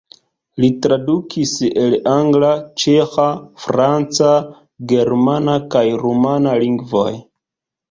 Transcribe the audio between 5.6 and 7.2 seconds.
kaj rumana lingvoj.